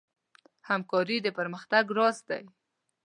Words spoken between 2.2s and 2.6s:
دی.